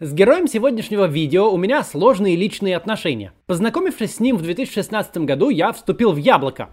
[0.00, 3.32] С героем сегодняшнего видео у меня сложные личные отношения.
[3.46, 6.70] Познакомившись с ним в 2016 году, я вступил в Яблоко.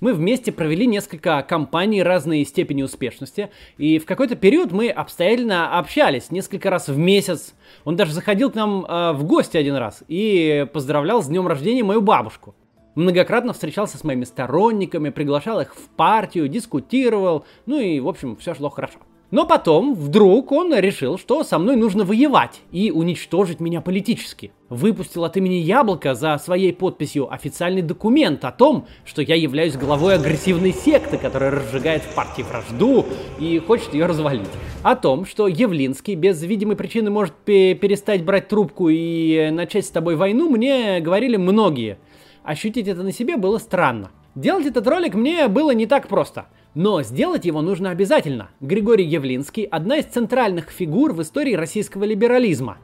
[0.00, 6.30] Мы вместе провели несколько кампаний разной степени успешности, и в какой-то период мы обстоятельно общались
[6.30, 7.52] несколько раз в месяц.
[7.84, 11.84] Он даже заходил к нам э, в гости один раз и поздравлял с днем рождения
[11.84, 12.54] мою бабушку.
[12.94, 18.54] Многократно встречался с моими сторонниками, приглашал их в партию, дискутировал, ну и, в общем, все
[18.54, 18.98] шло хорошо.
[19.32, 24.52] Но потом вдруг он решил, что со мной нужно воевать и уничтожить меня политически.
[24.68, 30.16] Выпустил от имени Яблока за своей подписью официальный документ о том, что я являюсь главой
[30.16, 33.06] агрессивной секты, которая разжигает в партии вражду
[33.40, 34.50] и хочет ее развалить.
[34.82, 40.16] О том, что Явлинский без видимой причины может перестать брать трубку и начать с тобой
[40.16, 41.96] войну, мне говорили многие.
[42.44, 44.10] Ощутить это на себе было странно.
[44.34, 48.50] Делать этот ролик мне было не так просто– но сделать его нужно обязательно.
[48.60, 52.78] Григорий Явлинский– одна из центральных фигур в истории российского либерализма.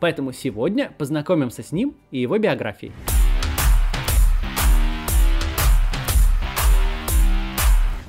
[0.00, 2.92] Поэтому сегодня познакомимся с ним и его биографией.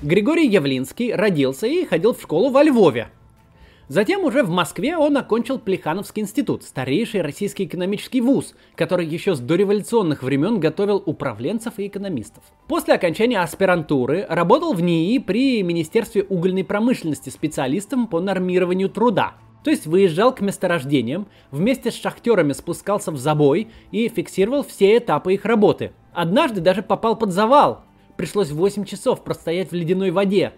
[0.02, 3.08] Григорий Явлинский родился и ходил в школу во Львове,
[3.88, 9.40] Затем уже в Москве он окончил Плехановский институт, старейший российский экономический вуз, который еще с
[9.40, 12.44] дореволюционных времен готовил управленцев и экономистов.
[12.68, 19.36] После окончания аспирантуры работал в НИИ при Министерстве угольной промышленности специалистом по нормированию труда.
[19.64, 25.36] То есть выезжал к месторождениям, вместе с шахтерами спускался в забой и фиксировал все этапы
[25.36, 25.92] их работы.
[26.12, 27.84] Однажды даже попал под завал.
[28.18, 30.54] Пришлось 8 часов простоять в ледяной воде,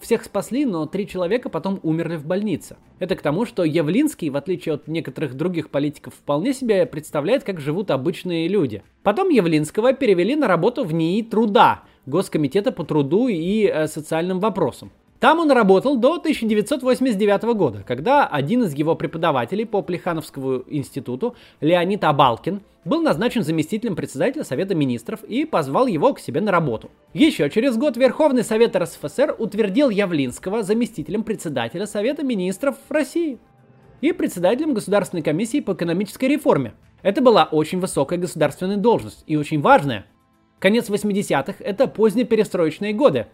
[0.00, 2.76] всех спасли, но три человека потом умерли в больнице.
[2.98, 7.60] Это к тому, что Явлинский, в отличие от некоторых других политиков, вполне себе представляет, как
[7.60, 8.82] живут обычные люди.
[9.02, 14.90] Потом Явлинского перевели на работу в НИИ труда, Госкомитета по труду и э, социальным вопросам.
[15.20, 22.04] Там он работал до 1989 года, когда один из его преподавателей по Плехановскому институту, Леонид
[22.04, 26.88] Абалкин, был назначен заместителем председателя Совета Министров и позвал его к себе на работу.
[27.14, 33.38] Еще через год Верховный Совет РСФСР утвердил Явлинского заместителем председателя Совета Министров России
[34.00, 36.74] и председателем Государственной комиссии по экономической реформе.
[37.02, 40.06] Это была очень высокая государственная должность и очень важная.
[40.60, 43.26] Конец 80-х– это позднеперестроечные годы,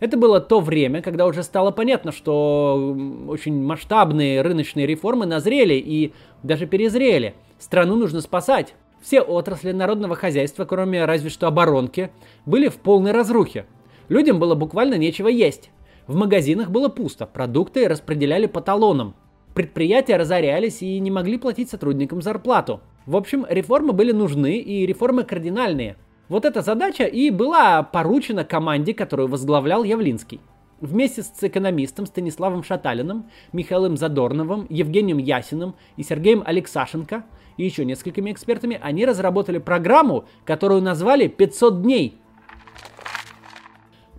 [0.00, 2.96] это было то время, когда уже стало понятно, что
[3.28, 6.12] очень масштабные рыночные реформы назрели и
[6.42, 7.34] даже перезрели.
[7.58, 8.74] Страну нужно спасать.
[9.00, 12.10] Все отрасли народного хозяйства, кроме разве что оборонки,
[12.46, 13.66] были в полной разрухе.
[14.08, 15.70] Людям было буквально нечего есть.
[16.06, 19.14] В магазинах было пусто, продукты распределяли по талонам.
[19.54, 22.80] Предприятия разорялись и не могли платить сотрудникам зарплату.
[23.06, 25.96] В общем, реформы были нужны и реформы кардинальные–
[26.28, 30.40] вот эта задача и была поручена команде, которую возглавлял Явлинский.
[30.80, 37.24] Вместе с экономистом Станиславом Шаталиным, Михаилом Задорновым, Евгением Ясиным и Сергеем Алексашенко
[37.56, 42.18] и еще несколькими экспертами они разработали программу, которую назвали «500 дней».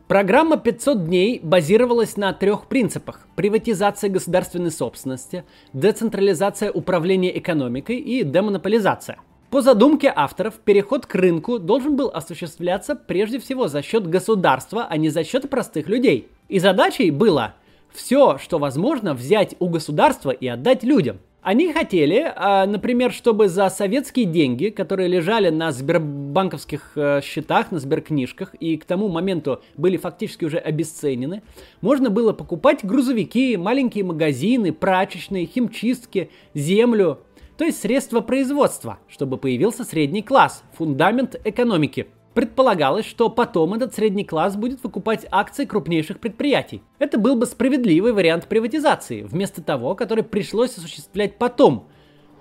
[0.07, 3.27] Программа 500 дней базировалась на трех принципах.
[3.35, 9.17] Приватизация государственной собственности, децентрализация управления экономикой и демонополизация–
[9.55, 14.97] по задумке авторов, переход к рынку должен был осуществляться прежде всего за счет государства, а
[14.97, 16.27] не за счет простых людей.
[16.49, 17.53] И задачей было
[17.93, 21.19] все, что возможно, взять у государства и отдать людям.
[21.41, 27.79] Они хотели, а, например, чтобы за советские деньги, которые лежали на сбербанковских э, счетах, на
[27.79, 31.43] сберкнижках и к тому моменту были фактически уже обесценены,
[31.79, 37.19] можно было покупать грузовики, маленькие магазины, прачечные, химчистки, землю,
[37.57, 42.07] то есть средства производства, чтобы появился средний класс, фундамент экономики.
[42.33, 46.81] Предполагалось, что потом этот средний класс будет выкупать акции крупнейших предприятий.
[46.99, 51.87] Это был бы справедливый вариант приватизации, вместо того, который пришлось осуществлять потом,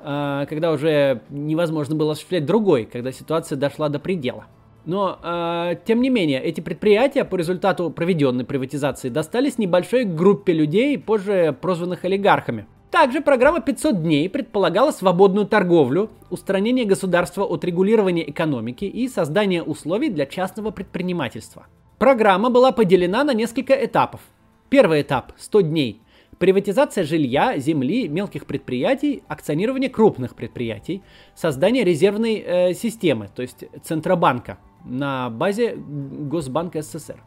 [0.03, 4.47] э, когда уже невозможно было осуществлять другой, когда ситуация дошла до предела.
[4.85, 10.99] Но, э, тем не менее, эти предприятия по результату проведенной приватизации достались небольшой группе людей,
[10.99, 12.67] позже прозванных олигархами.
[12.95, 20.11] Также программа 500 дней предполагала свободную торговлю, устранение государства от регулирования экономики и создание условий
[20.11, 21.67] для частного предпринимательства.
[21.99, 24.21] Программа была поделена на несколько этапов.
[24.69, 26.03] Первый этап– 100 дней.
[26.39, 31.03] Приватизация жилья, земли, мелких предприятий, акционирование крупных предприятий,
[31.35, 37.21] создание резервной э, системы, то есть Центробанка, на базе Госбанка СССР.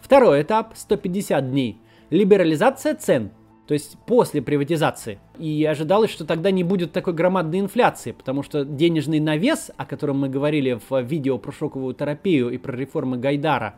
[0.00, 1.78] Второй этап– 150 дней.
[2.10, 3.30] Либерализация цен,
[3.70, 5.20] то есть после приватизации.
[5.38, 10.18] И ожидалось, что тогда не будет такой громадной инфляции, потому что денежный навес, о котором
[10.18, 13.76] мы говорили в видео про шоковую терапию и про реформы Гайдара,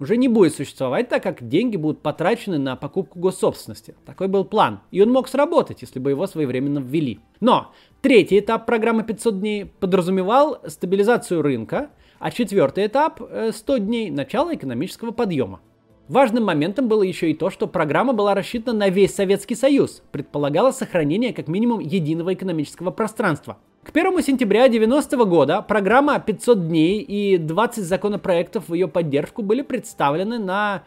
[0.00, 3.94] уже не будет существовать, так как деньги будут потрачены на покупку госсобственности.
[4.04, 4.80] Такой был план.
[4.90, 7.20] И он мог сработать, если бы его своевременно ввели.
[7.38, 7.70] Но
[8.02, 13.20] третий этап программы 500 дней подразумевал стабилизацию рынка, а четвертый этап
[13.52, 15.60] 100 э, дней– начало экономического подъема.
[16.08, 20.70] Важным моментом было еще и то, что программа была рассчитана на весь Советский Союз, предполагала
[20.70, 23.58] сохранение как минимум единого экономического пространства.
[23.82, 29.60] К 1 сентября 1990 года программа 500 дней и 20 законопроектов в ее поддержку были
[29.60, 30.82] представлены на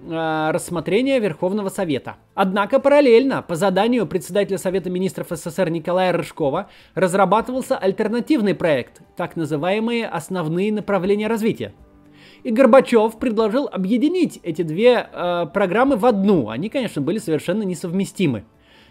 [0.00, 2.16] э, рассмотрение Верховного Совета.
[2.34, 10.06] Однако параллельно, по заданию председателя Совета министров СССР Николая Рыжкова, разрабатывался альтернативный проект, так называемые
[10.06, 11.74] основные направления развития.
[12.42, 16.48] И Горбачев предложил объединить эти две э, программы в одну.
[16.48, 18.44] Они, конечно, были совершенно несовместимы.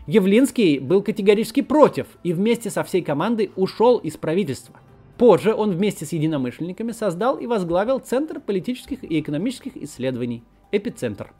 [0.07, 4.79] Явлинский был категорически против и вместе со всей командой ушел из правительства.
[5.17, 11.31] Позже он вместе с единомышленниками создал и возглавил Центр политических и экономических исследований «Эпицентр».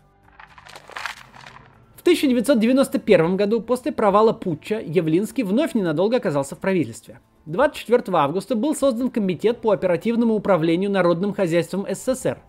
[2.02, 7.20] В 1991 году после провала путча Явлинский вновь ненадолго оказался в правительстве.
[7.46, 12.40] 24 августа был создан Комитет по оперативному управлению народным хозяйством СССР.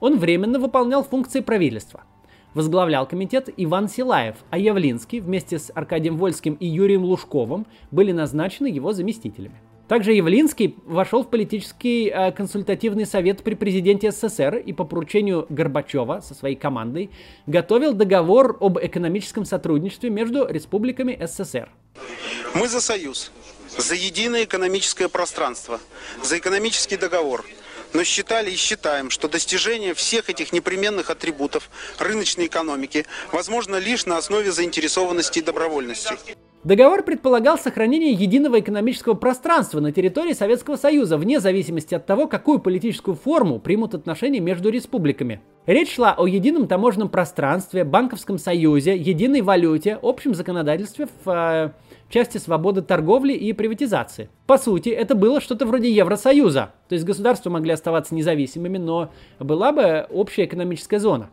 [0.00, 2.02] Он временно выполнял функции правительства.
[2.52, 8.66] Возглавлял комитет Иван Силаев, а Явлинский вместе с Аркадием Вольским и Юрием Лужковым были назначены
[8.66, 9.62] его заместителями.
[9.90, 16.20] Также Явлинский вошел в политический э, консультативный совет при президенте СССР и по поручению Горбачева
[16.20, 17.10] со своей командой
[17.48, 21.72] готовил договор об экономическом сотрудничестве между республиками СССР.
[22.54, 23.32] Мы за союз,
[23.76, 25.80] за единое экономическое пространство,
[26.22, 27.44] за экономический договор–
[27.92, 34.16] но считали и считаем, что достижение всех этих непременных атрибутов рыночной экономики возможно лишь на
[34.16, 36.14] основе заинтересованности и добровольности.
[36.62, 42.58] Договор предполагал сохранение единого экономического пространства на территории Советского Союза, вне зависимости от того, какую
[42.58, 45.40] политическую форму примут отношения между республиками.
[45.64, 51.72] Речь шла о едином таможенном пространстве, банковском союзе, единой валюте, общем законодательстве в э,
[52.10, 54.28] части свободы торговли и приватизации.
[54.46, 59.72] По сути, это было что-то вроде Евросоюза, то есть государства могли оставаться независимыми, но была
[59.72, 61.30] бы общая экономическая зона.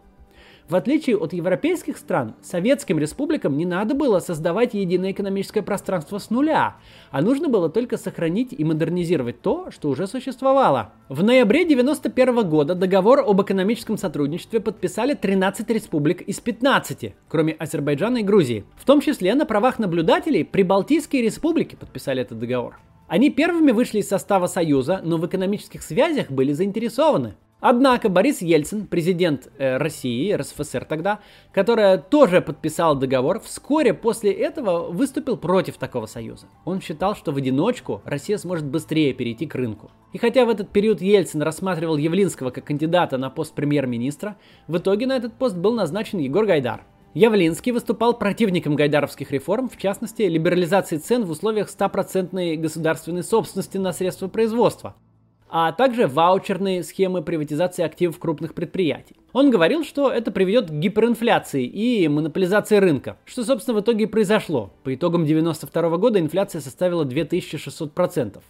[0.70, 6.30] В отличие от европейских стран, советским республикам не надо было создавать единое экономическое пространство с
[6.30, 6.76] нуля,
[7.10, 10.92] а нужно было только сохранить и модернизировать то, что уже существовало.
[11.08, 18.18] В ноябре 1991 года договор об экономическом сотрудничестве подписали 13 республик из 15, кроме Азербайджана
[18.18, 18.66] и Грузии.
[18.76, 22.78] В том числе на правах наблюдателей Прибалтийские республики подписали этот договор.
[23.08, 27.36] Они первыми вышли из состава Союза, но в экономических связях были заинтересованы.
[27.60, 31.20] Однако Борис Ельцин, президент э, России, РСФСР тогда,
[31.52, 36.46] которая тоже подписал договор, вскоре после этого выступил против такого союза.
[36.66, 39.90] Он считал, что в одиночку Россия сможет быстрее перейти к рынку.
[40.14, 44.38] И хотя в этот период Ельцин рассматривал Явлинского как кандидата на пост премьер-министра,
[44.68, 46.84] в итоге на этот пост был назначен Егор Гайдар.
[47.16, 53.94] Явлинский выступал противником гайдаровских реформ, в частности, либерализации цен в условиях стопроцентной государственной собственности на
[53.94, 54.96] средства производства–
[55.50, 59.16] а также ваучерные схемы приватизации активов крупных предприятий.
[59.34, 64.08] Он говорил, что это приведет к гиперинфляции и монополизации рынка, что, собственно, в итоге и
[64.08, 64.72] произошло.
[64.84, 68.42] По итогам 1992 года инфляция составила 2600%.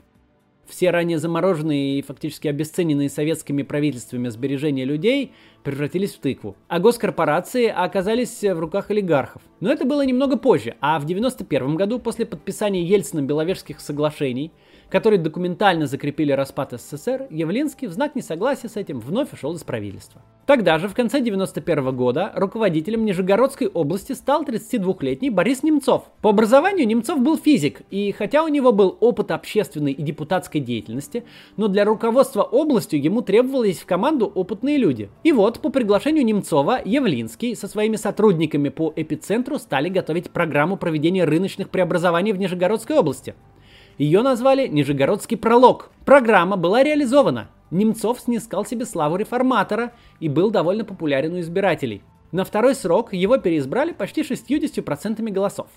[0.68, 5.32] Все ранее замороженные и фактически обесцененные советскими правительствами сбережения людей
[5.64, 6.58] превратились в тыкву.
[6.68, 9.42] А госкорпорации оказались в руках олигархов.
[9.62, 14.52] Но это было немного позже, а в 1991 году, после подписания Ельцином Беловежских соглашений,
[14.90, 20.22] которые документально закрепили распад СССР, Явлинский в знак несогласия с этим вновь ушел из правительства.
[20.46, 26.06] Тогда же, в конце 1991 года, руководителем Нижегородской области стал 32-летний Борис Немцов.
[26.22, 31.26] По образованию Немцов был физик, и хотя у него был опыт общественной и депутатской деятельности,
[31.58, 35.10] но для руководства областью ему требовались в команду опытные люди.
[35.24, 41.26] И вот, по приглашению Немцова, Явлинский со своими сотрудниками по эпицентру стали готовить программу проведения
[41.26, 43.36] рыночных преобразований в Нижегородской области.
[43.98, 45.90] Ее назвали «Нижегородский пролог».
[46.06, 47.50] Программа была реализована.
[47.72, 52.04] Немцов снискал себе славу реформатора и был довольно популярен у избирателей.
[52.32, 55.68] На второй срок его переизбрали почти 60% голосов.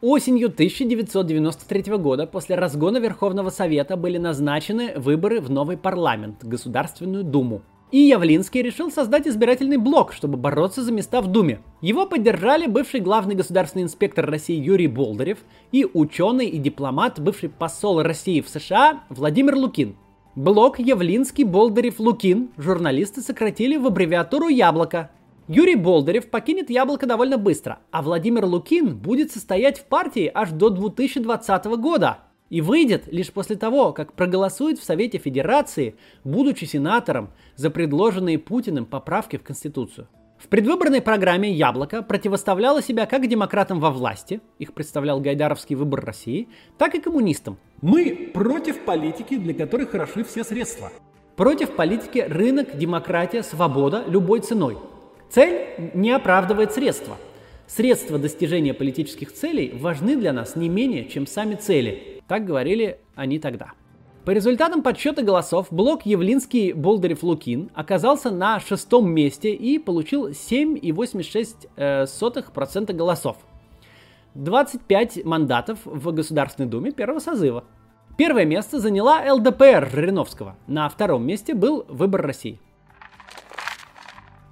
[0.00, 7.62] Осенью 1993 года после разгона Верховного Совета были назначены выборы в новый парламент, Государственную Думу.
[7.90, 11.60] И Явлинский решил создать избирательный блок, чтобы бороться за места в Думе.
[11.80, 15.38] Его поддержали бывший главный государственный инспектор России Юрий Болдырев
[15.72, 19.96] и ученый и дипломат, бывший посол России в США Владимир Лукин.
[20.34, 25.10] Блок Явлинский, Болдырев, Лукин журналисты сократили в аббревиатуру «Яблоко».
[25.48, 30.68] Юрий Болдырев покинет «Яблоко» довольно быстро, а Владимир Лукин будет состоять в партии аж до
[30.68, 32.18] 2020 года–
[32.50, 38.86] И выйдет лишь после того, как проголосует в Совете Федерации, будучи сенатором, за предложенные Путиным
[38.86, 40.08] поправки в Конституцию.
[40.38, 46.48] В предвыборной программе «Яблоко» противоставляло себя как демократам во власти, их представлял Гайдаровский выбор России,
[46.78, 47.58] так и коммунистам.
[47.82, 50.92] Мы против политики, для которой хороши все средства.
[51.34, 54.78] Против политики рынок, демократия, свобода любой ценой.
[55.28, 57.16] Цель не оправдывает средства.
[57.66, 62.17] Средства достижения политических целей важны для нас не менее, чем сами цели.
[62.28, 63.72] Так говорили они тогда.
[64.24, 73.38] По результатам подсчета голосов блок Явлинский-Болдырев-Лукин оказался на шестом месте и получил 7,86% голосов.
[74.34, 77.64] 25 мандатов в Государственной Думе первого созыва.
[78.18, 80.56] Первое место заняла ЛДПР Жириновского.
[80.66, 82.60] На втором месте был Выбор России.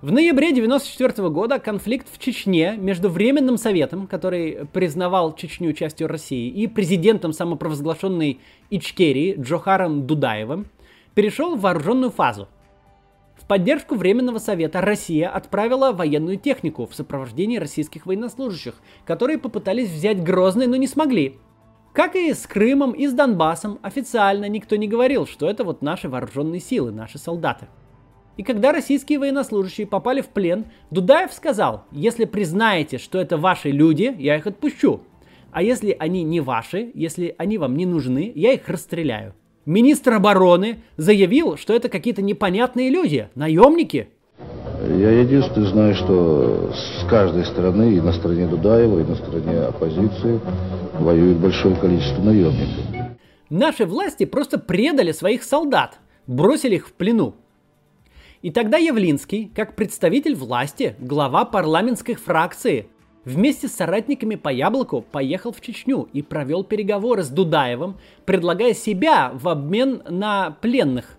[0.02, 6.50] В ноябре 1994 года конфликт в Чечне между Временным Советом, который признавал Чечню частью России,
[6.50, 10.66] и президентом самопровозглашенной Ичкерии Джохаром Дудаевым
[11.14, 12.46] перешел в вооруженную фазу.
[13.36, 18.74] В поддержку Временного Совета Россия отправила военную технику в сопровождении российских военнослужащих,
[19.06, 21.38] которые попытались взять Грозный, но не смогли.
[21.94, 26.10] Как и с Крымом и с Донбассом, официально никто не говорил, что это вот наши
[26.10, 27.68] вооруженные силы, наши солдаты.
[28.36, 34.14] И когда российские военнослужащие попали в плен, Дудаев сказал, если признаете, что это ваши люди,
[34.18, 35.00] я их отпущу.
[35.52, 39.34] А если они не ваши, если они вам не нужны, я их расстреляю.
[39.64, 44.08] Министр обороны заявил, что это какие-то непонятные люди, наемники.
[44.86, 50.40] Я единственное знаю, что с каждой стороны, и на стороне Дудаева, и на стороне оппозиции,
[51.00, 52.84] воюет большое количество наемников.
[53.48, 57.34] Наши власти просто предали своих солдат, бросили их в плену.
[58.46, 62.86] И тогда Явлинский, как представитель власти, глава парламентской фракции,
[63.24, 69.32] вместе с соратниками по яблоку поехал в Чечню и провел переговоры с Дудаевым, предлагая себя
[69.34, 71.18] в обмен на пленных.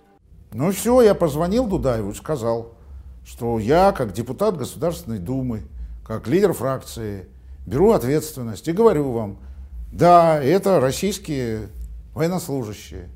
[0.53, 2.75] Ну все, я позвонил Дудаеву и сказал,
[3.25, 5.63] что я, как депутат Государственной Думы,
[6.05, 7.27] как лидер фракции,
[7.65, 9.39] беру ответственность и говорю вам,
[9.91, 11.67] да, это российские
[12.15, 13.09] военнослужащие.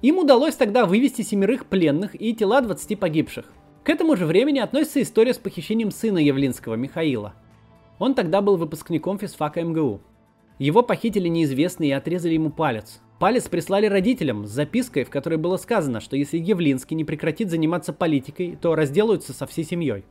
[0.00, 3.46] Им удалось тогда вывести семерых пленных и тела 20 погибших.
[3.82, 7.34] К этому же времени относится история с похищением сына Явлинского, Михаила.
[7.98, 10.00] Он тогда был выпускником физфака МГУ.
[10.60, 13.00] Его похитили неизвестные и отрезали ему палец.
[13.18, 17.92] Палец прислали родителям с запиской, в которой было сказано, что если Явлинский не прекратит заниматься
[17.92, 20.04] политикой, то разделаются со всей семьей.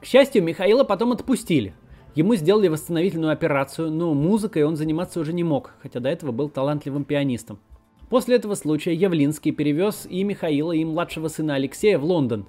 [0.00, 1.74] К счастью, Михаила потом отпустили.
[2.14, 6.48] Ему сделали восстановительную операцию, но музыкой он заниматься уже не мог, хотя до этого был
[6.48, 7.58] талантливым пианистом.
[8.10, 12.46] После этого случая Явлинский перевез и Михаила, и младшего сына Алексея в Лондон.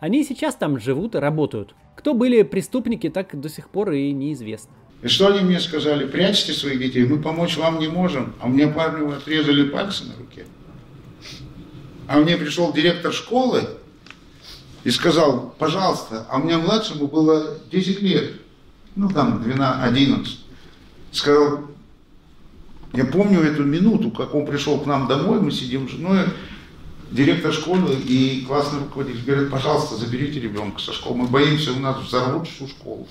[0.00, 1.74] Они сейчас там живут и работают.
[1.96, 4.74] Кто были преступники, так до сих пор и неизвестно.
[5.02, 6.06] И что они мне сказали?
[6.06, 8.34] Прячьте своих детей, мы помочь вам не можем.
[8.40, 10.46] А мне парню отрезали пальцы на руке.
[12.06, 13.62] А мне пришел директор школы
[14.82, 18.32] и сказал, пожалуйста, а у меня младшему было 10 лет,
[18.96, 20.38] ну там 12, 11.
[21.12, 21.60] Сказал,
[22.94, 26.26] я помню эту минуту, как он пришел к нам домой, мы сидим с женой,
[27.10, 32.00] директор школы и классный руководитель говорят, пожалуйста, заберите ребенка со школы, мы боимся, у нас
[32.00, 33.06] взорвут всю школу.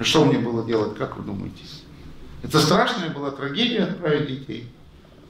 [0.00, 1.62] Что мне было делать, как вы думаете?
[2.42, 4.68] Это страшная была трагедия отправить детей.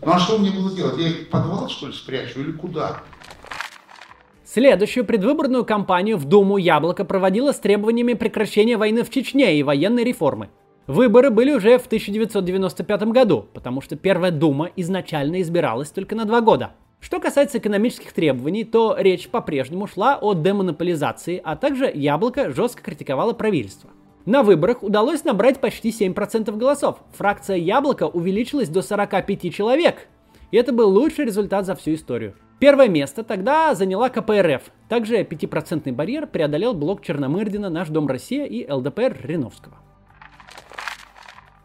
[0.02, 0.99] Ну а что мне было делать?
[0.99, 3.02] Я их в подвал, что ли, спрячу или куда?
[4.45, 10.04] Следующую предвыборную кампанию в Думу Яблоко проводила с требованиями прекращения войны в Чечне и военной
[10.04, 10.49] реформы.
[10.88, 16.40] Выборы были уже в 1995 году, потому что Первая Дума изначально избиралась только на два
[16.40, 16.73] года.
[16.99, 23.35] Что касается экономических требований, то речь по-прежнему шла о демонополизации, а также Яблоко жестко критиковало
[23.35, 23.90] правительство.
[24.25, 27.00] На выборах удалось набрать почти 7% голосов.
[27.12, 30.09] Фракция Яблоко увеличилась до 45 человек.
[30.52, 32.35] И это был лучший результат за всю историю.
[32.61, 34.62] Первое место тогда заняла КПРФ.
[34.88, 39.76] Также 5% барьер преодолел блок Черномырдина, Наш Дом Россия и ЛДПР Риновского.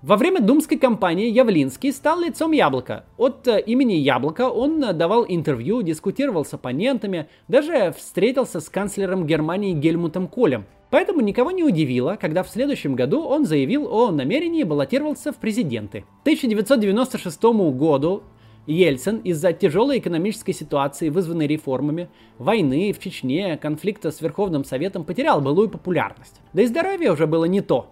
[0.03, 3.05] Во время думской кампании Явлинский стал лицом Яблока.
[3.15, 9.25] От э, имени Яблока он э, давал интервью, дискутировал с оппонентами, даже встретился с канцлером
[9.25, 10.65] Германии Гельмутом Колем.
[10.89, 16.01] Поэтому никого не удивило, когда в следующем году он заявил о намерении баллотироваться в президенты.
[16.01, 17.41] К 1996
[17.71, 18.23] году
[18.67, 25.39] Ельцин из-за тяжелой экономической ситуации, вызванной реформами, войны в Чечне, конфликта с Верховным Советом потерял
[25.39, 26.41] былую популярность.
[26.51, 27.89] Да и здоровье уже было не то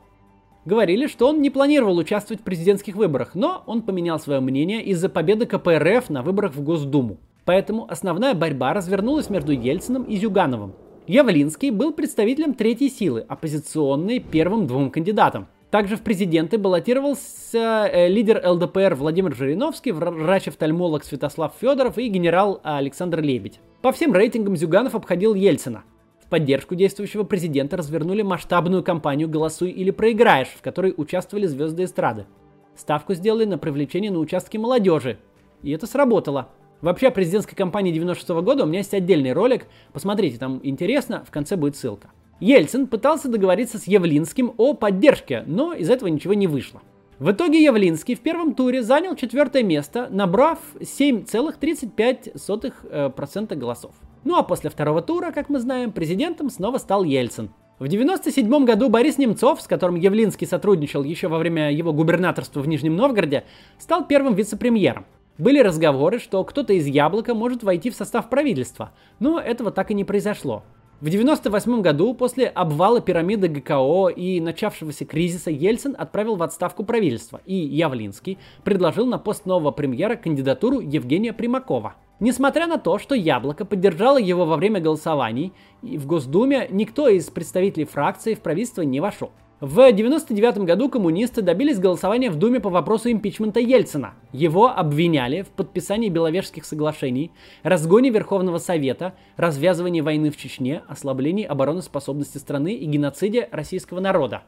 [0.65, 5.09] говорили, что он не планировал участвовать в президентских выборах, но он поменял свое мнение из-за
[5.09, 7.17] победы КПРФ на выборах в Госдуму.
[7.45, 10.73] Поэтому основная борьба развернулась между Ельциным и Зюгановым.
[11.07, 15.47] Явлинский был представителем третьей силы, оппозиционной первым двум кандидатам.
[15.71, 23.21] Также в президенты баллотировался э, лидер ЛДПР Владимир Жириновский, врач-офтальмолог Святослав Федоров и генерал Александр
[23.21, 23.59] Лебедь.
[23.81, 25.83] По всем рейтингам Зюганов обходил Ельцина.
[26.31, 32.25] Поддержку действующего президента развернули масштабную кампанию «Голосуй или проиграешь», в которой участвовали звезды эстрады.
[32.73, 35.19] Ставку сделали на привлечение на участки молодежи.
[35.61, 36.47] И это сработало.
[36.79, 39.65] Вообще о президентской кампании 96 -го года у меня есть отдельный ролик.
[39.91, 42.11] Посмотрите, там интересно, в конце будет ссылка.
[42.39, 46.81] Ельцин пытался договориться с Явлинским о поддержке, но из этого ничего не вышло.
[47.19, 53.95] В итоге Явлинский в первом туре занял четвертое место, набрав 7,35% голосов.
[54.23, 57.49] Ну а после второго тура, как мы знаем, президентом снова стал Ельцин.
[57.79, 62.67] В 1997 году Борис Немцов, с которым Явлинский сотрудничал еще во время его губернаторства в
[62.67, 63.45] Нижнем Новгороде,
[63.79, 65.07] стал первым вице-премьером.
[65.39, 69.95] Были разговоры, что кто-то из Яблока может войти в состав правительства, но этого так и
[69.95, 70.63] не произошло.
[70.99, 77.41] В 1998 году, после обвала пирамиды ГКО и начавшегося кризиса, Ельцин отправил в отставку правительства,
[77.47, 81.95] и Явлинский предложил на пост нового премьера кандидатуру Евгения Примакова.
[82.21, 87.85] Несмотря на то, что Яблоко поддержало его во время голосований, в Госдуме никто из представителей
[87.85, 89.31] фракции в правительство не вошел.
[89.59, 94.13] В 1999 году коммунисты добились голосования в Думе по вопросу импичмента Ельцина.
[94.33, 97.31] Его обвиняли в подписании Беловежских соглашений,
[97.63, 104.43] разгоне Верховного Совета, развязывании войны в Чечне, ослаблении обороноспособности страны и геноциде российского народа.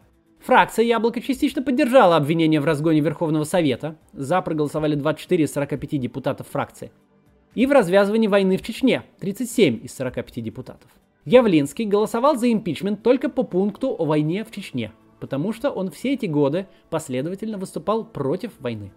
[0.45, 3.97] Фракция «Яблоко» частично поддержала обвинение в разгоне Верховного Совета.
[4.11, 6.91] За проголосовали 24 из 45 депутатов фракции.
[7.55, 10.89] И в развязывании войны в Чечне 37 из 45 депутатов.
[11.25, 14.91] Явлинский голосовал за импичмент только по пункту о войне в Чечне–
[15.24, 18.91] потому что он все эти годы последовательно выступал против войны.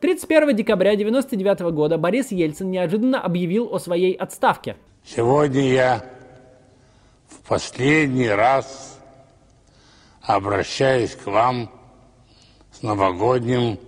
[0.00, 4.76] 31 декабря 1999 года Борис Ельцин неожиданно объявил о своей отставке.
[5.02, 6.04] Сегодня я
[7.26, 9.00] в последний раз
[10.20, 11.70] обращаюсь к вам
[12.70, 13.78] с новогодним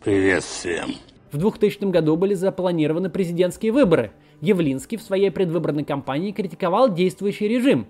[0.00, 0.94] приветствием.
[1.32, 4.12] В 2000 году были запланированы президентские выборы.
[4.40, 7.86] Явлинский в своей предвыборной кампании критиковал действующий режим,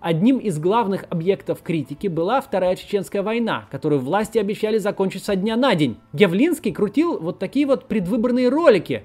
[0.00, 5.56] Одним из главных объектов критики была Вторая Чеченская война, которую власти обещали закончить со дня
[5.56, 5.96] на день.
[6.12, 9.04] Явлинский крутил вот такие вот предвыборные ролики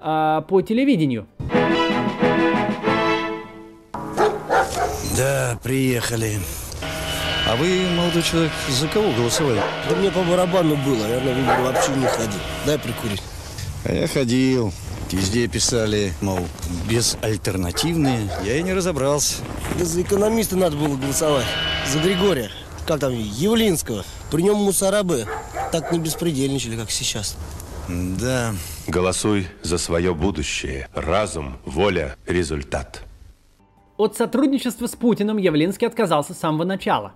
[0.00, 1.26] э, по телевидению.
[5.16, 6.32] Да, приехали.
[7.46, 9.60] А вы, молодой человек, за кого голосовали?
[9.88, 12.40] Да мне по барабану было, я на выборы вообще не ходил.
[12.64, 13.22] Дай прикурить.
[13.84, 14.72] А я ходил.
[15.12, 16.40] Везде писали, мол,
[16.88, 18.30] безальтернативные.
[18.44, 19.42] Я и не разобрался.
[19.78, 21.44] Да за экономиста надо было голосовать.
[21.92, 22.50] За Григория.
[22.86, 24.04] Как там, Явлинского.
[24.30, 25.26] При нем мусорабы
[25.70, 27.36] так не беспредельничали, как сейчас.
[27.88, 28.54] Да.
[28.86, 30.88] Голосуй за свое будущее.
[30.94, 33.02] Разум, воля, результат.
[33.98, 37.12] От сотрудничества с Путиным Явлинский отказался с самого начала.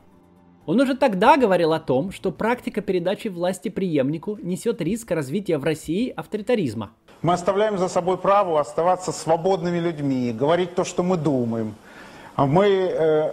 [0.69, 5.65] Он уже тогда говорил о том, что практика передачи власти преемнику несет риск развития в
[5.65, 11.75] России авторитаризма– мы оставляем за собой право оставаться свободными людьми, говорить то, что мы думаем.
[12.37, 13.33] Мы э,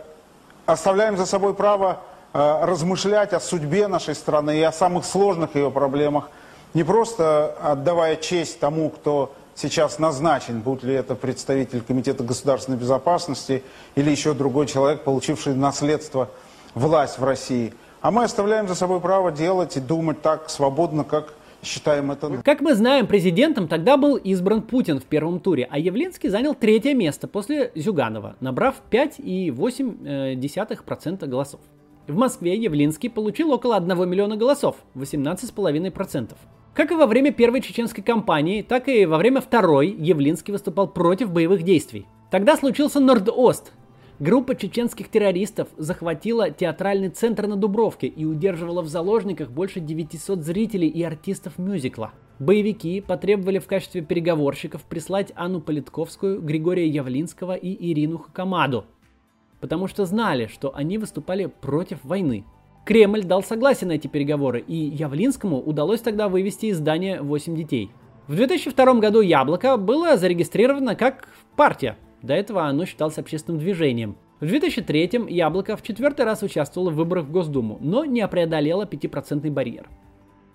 [0.65, 1.99] оставляем за собой право
[2.33, 6.31] э, размышлять о судьбе нашей страны и о самых сложных ее проблемах,
[6.73, 13.61] не просто отдавая честь тому, кто сейчас назначен, будь ли это представитель Комитета государственной безопасности
[13.93, 16.29] или еще другой человек, получивший наследство
[16.75, 17.73] власть в России.
[18.01, 21.33] А мы оставляем за собой право делать и думать так свободно, как
[21.63, 22.29] считаем это...
[22.43, 26.93] Как мы знаем, президентом тогда был избран Путин в первом туре, а Явлинский занял третье
[26.93, 31.59] место после Зюганова, набрав 5,8% голосов.
[32.07, 36.35] В Москве Явлинский получил около 1 миллиона голосов, 18,5%.
[36.75, 41.31] Как и во время первой чеченской кампании, так и во время второй Явлинский выступал против
[41.31, 42.05] боевых действий.
[42.29, 43.71] Тогда случился Норд-Ост,
[44.19, 50.87] Группа чеченских террористов захватила театральный центр на Дубровке и удерживала в заложниках больше 900 зрителей
[50.87, 52.13] и артистов мюзикла.
[52.39, 58.85] Боевики потребовали в качестве переговорщиков прислать Анну Политковскую, Григория Явлинского и Ирину Хакамаду,
[59.59, 62.45] потому что знали, что они выступали против войны.
[62.85, 67.91] Кремль дал согласие на эти переговоры, и Явлинскому удалось тогда вывести из здания 8 детей.
[68.27, 74.17] В 2002 году «Яблоко» было зарегистрировано как партия, до этого оно считалось общественным движением.
[74.39, 79.49] В 2003-м Яблоко в четвертый раз участвовало в выборах в Госдуму, но не преодолело 5%
[79.49, 79.89] барьер.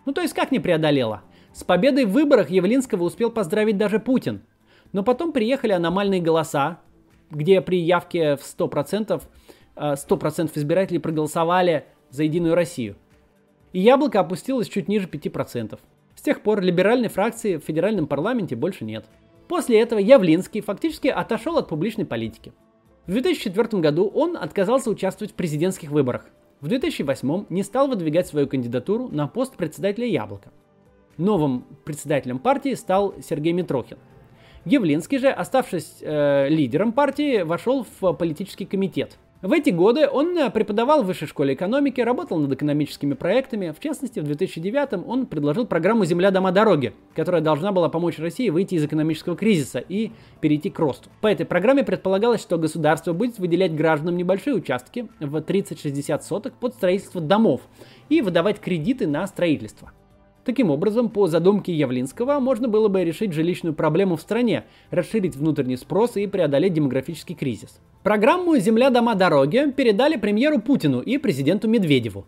[0.05, 1.23] Ну то есть как не преодолело?
[1.53, 4.43] С победой в выборах Явлинского успел поздравить даже Путин.
[4.93, 6.81] Но потом приехали аномальные голоса,
[7.31, 9.23] где при явке в 100%,
[9.77, 12.97] 100% э, избирателей проголосовали за Единую Россию.
[13.73, 15.79] И Яблоко опустилось чуть ниже 5%.
[16.17, 19.07] С тех пор либеральной фракции в федеральном парламенте больше нет.
[19.51, 22.53] После этого Явлинский фактически отошел от публичной политики.
[23.09, 26.27] В 2004 году он отказался участвовать в президентских выборах.
[26.61, 30.53] в 2008 не стал выдвигать свою кандидатуру на пост председателя «Яблока».
[31.17, 33.99] Новым председателем партии стал Сергей Митрохин.
[34.67, 40.51] Явлинский же, оставшись э, лидером партии, вошел в политический комитет– в эти годы он э,
[40.51, 43.71] преподавал в Высшей школе экономики, работал над экономическими проектами.
[43.71, 48.51] В частности, в 2009 он предложил программу «Земля, дома, дороги», которая должна была помочь России
[48.51, 51.09] выйти из экономического кризиса и перейти к росту.
[51.23, 56.75] По этой программе предполагалось, что государство будет выделять гражданам небольшие участки в 30-60 соток под
[56.75, 57.63] строительство домов
[58.11, 59.93] и выдавать кредиты на строительство.
[60.45, 65.77] Таким образом, по задумке Явлинского, можно было бы решить жилищную проблему в стране, расширить внутренний
[65.77, 67.81] спрос и преодолеть демографический кризис.
[68.03, 72.27] Программу «Земля, дома, дороги» передали премьеру Путину и президенту Медведеву.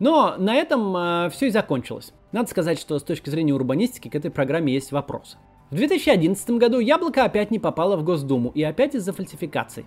[0.00, 2.12] Но на этом э, все и закончилось.
[2.32, 5.36] Надо сказать, что с точки зрения урбанистики к этой программе есть вопросы.
[5.70, 9.86] В 2011 году Яблоко опять не попало в Госдуму и опять из-за фальсификаций.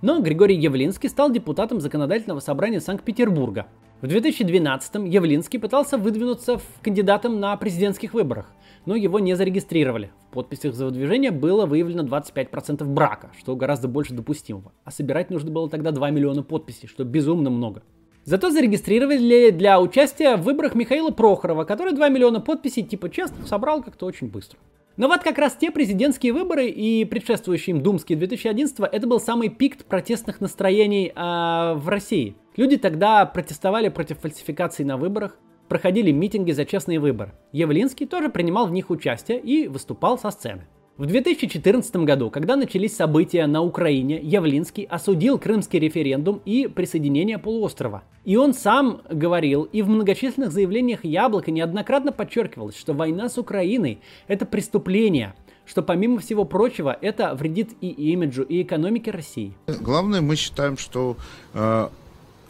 [0.00, 3.66] Но Григорий Явлинский стал депутатом Законодательного собрания Санкт-Петербурга.
[4.02, 8.50] В 2012-м Явлинский пытался выдвинуться в кандидатом на президентских выборах,
[8.84, 10.10] но его не зарегистрировали.
[10.28, 14.72] В подписях за выдвижение было выявлено 25% брака, что гораздо больше допустимого.
[14.82, 17.84] А собирать нужно было тогда 2 миллиона подписей, что безумно много.
[18.24, 23.84] Зато зарегистрировали для участия в выборах Михаила Прохорова, который 2 миллиона подписей типа честно собрал
[23.84, 24.58] как-то очень быстро.
[24.96, 29.48] Но вот как раз те президентские выборы и предшествующие им думские 2011 это был самый
[29.48, 32.34] пик протестных настроений э, в России.
[32.56, 35.38] Люди тогда протестовали против фальсификаций на выборах,
[35.68, 37.32] проходили митинги за честные выборы.
[37.50, 40.66] Явлинский тоже принимал в них участие и выступал со сцены.
[40.98, 48.02] В 2014 году, когда начались события на Украине, Явлинский осудил крымский референдум и присоединение полуострова.
[48.26, 54.00] И он сам говорил, и в многочисленных заявлениях Яблоко неоднократно подчеркивалось, что война с Украиной–
[54.28, 55.34] это преступление,
[55.64, 59.54] что помимо всего прочего это вредит и имиджу, и экономике России.
[59.80, 61.16] Главное, мы считаем, что
[61.54, 61.88] э,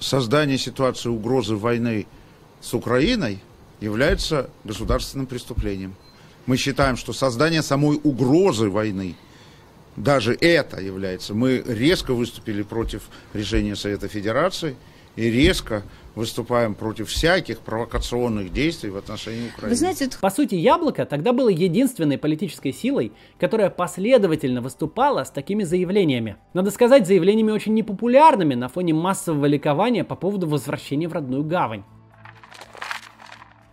[0.02, 2.06] создание ситуации угрозы войны
[2.60, 3.40] с Украиной
[3.80, 5.94] является государственным преступлением.
[6.46, 9.16] Мы считаем, что создание самой угрозы войны,
[9.96, 11.34] даже это является.
[11.34, 14.76] Мы резко выступили против решения Совета Федерации
[15.16, 15.82] и резко
[16.14, 19.70] выступаем против всяких провокационных действий в отношении Украины.
[19.70, 20.18] Вы знаете, это...
[20.18, 26.36] По сути, Яблоко тогда было единственной политической силой, которая последовательно выступала с такими заявлениями.
[26.52, 31.84] Надо сказать, заявлениями очень непопулярными на фоне массового ликования по поводу возвращения в родную гавань.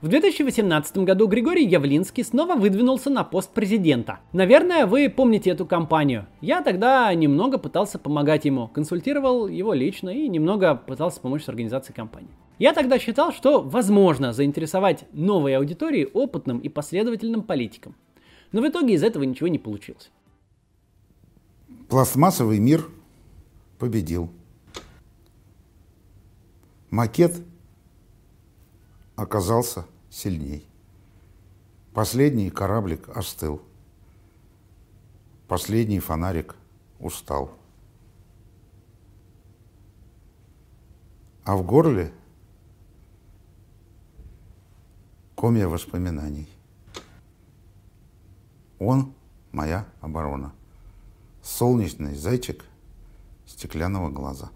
[0.01, 4.21] В 2018 году Григорий Явлинский снова выдвинулся на пост президента.
[4.31, 6.25] Наверное, вы помните эту кампанию.
[6.39, 11.97] Я тогда немного пытался помогать ему, консультировал его лично и немного пытался помочь с организацией
[11.97, 12.29] кампании.
[12.59, 17.93] Я тогда считал, что возможно заинтересовать новой аудитории опытным и последовательным политикам.
[18.53, 20.11] Но в итоге из этого ничего не получилось.
[21.89, 22.87] Пластмассовый мир
[23.77, 24.29] победил.
[26.89, 27.33] Макет
[29.21, 30.65] оказался сильней.
[31.93, 33.61] Последний кораблик остыл.
[35.47, 36.55] Последний фонарик
[36.99, 37.51] устал.
[41.43, 42.13] А в горле
[45.35, 46.47] комья воспоминаний.
[48.77, 49.13] Он
[49.51, 50.53] моя оборона.
[51.41, 52.63] Солнечный зайчик
[53.45, 54.51] стеклянного глаза.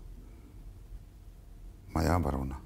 [1.93, 2.59] Моя оборона.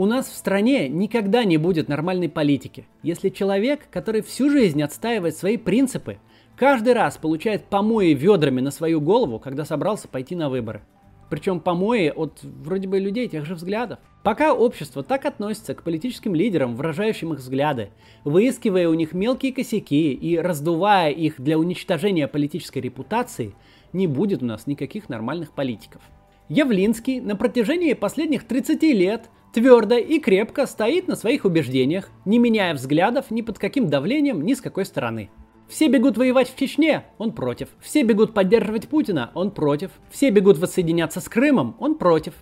[0.00, 5.36] У нас в стране никогда не будет нормальной политики, если человек, который всю жизнь отстаивает
[5.36, 6.16] свои принципы,
[6.56, 10.80] каждый раз получает помои ведрами на свою голову, когда собрался пойти на выборы.
[11.28, 13.98] Причем помои от вроде бы людей тех же взглядов.
[14.22, 17.90] Пока общество так относится к политическим лидерам, выражающим их взгляды,
[18.24, 23.54] выискивая у них мелкие косяки и раздувая их для уничтожения политической репутации,
[23.92, 26.00] не будет у нас никаких нормальных политиков.
[26.48, 32.74] Явлинский на протяжении последних 30 лет– твердо и крепко стоит на своих убеждениях, не меняя
[32.74, 35.30] взглядов ни под каким давлением, ни с какой стороны.
[35.68, 37.68] Все бегут воевать в Чечне, он против.
[37.80, 39.92] Все бегут поддерживать Путина, он против.
[40.10, 42.34] Все бегут воссоединяться с Крымом, он против.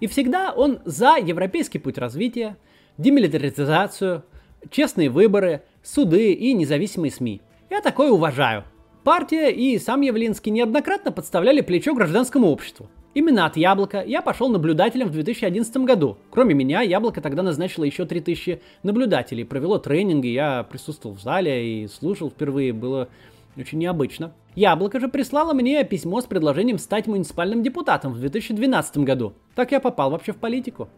[0.00, 2.56] И всегда он за европейский путь развития,
[2.98, 4.24] демилитаризацию,
[4.70, 7.40] честные выборы, суды и независимые СМИ.
[7.70, 8.64] Я такое уважаю.
[9.04, 12.90] Партия и сам Явлинский неоднократно подставляли плечо гражданскому обществу.
[13.16, 16.18] Именно от Яблока я пошел наблюдателем в 2011 году.
[16.28, 21.88] Кроме меня, Яблоко тогда назначило еще 3000 наблюдателей, провело тренинги, я присутствовал в зале и
[21.88, 23.08] слушал впервые, было
[23.56, 24.34] очень необычно.
[24.54, 29.32] Яблоко же прислало мне письмо с предложением стать муниципальным депутатом в 2012 году.
[29.54, 30.90] Так я попал вообще в политику.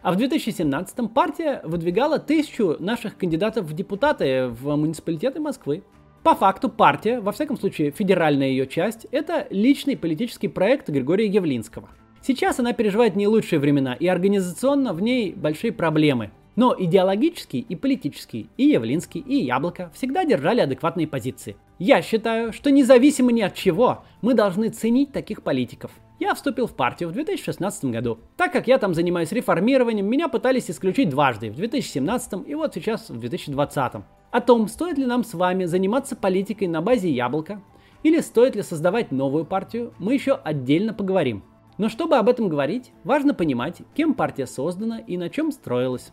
[0.00, 5.82] А в 2017 партия выдвигала тысячу наших кандидатов в депутаты в муниципалитеты Москвы.
[6.28, 11.88] По факту партия, во всяком случае федеральная ее часть, это личный политический проект Григория Явлинского.
[12.20, 16.30] Сейчас она переживает не лучшие времена, и организационно в ней большие проблемы.
[16.54, 21.56] Но идеологический и политический, и Явлинский, и Яблоко всегда держали адекватные позиции.
[21.78, 25.92] Я считаю, что независимо ни от чего, мы должны ценить таких политиков.
[26.18, 28.18] Я вступил в партию в 2016 году.
[28.36, 33.08] Так как я там занимаюсь реформированием, меня пытались исключить дважды, в 2017 и вот сейчас
[33.08, 33.92] в 2020.
[34.30, 37.62] О том, стоит ли нам с вами заниматься политикой на базе яблока,
[38.02, 41.44] или стоит ли создавать новую партию, мы еще отдельно поговорим.
[41.78, 46.10] Но чтобы об этом говорить, важно понимать, кем партия создана и на чем строилась.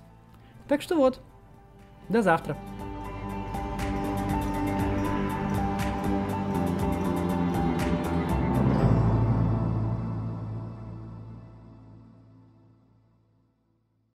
[0.68, 1.20] Так что вот,
[2.10, 2.56] до завтра.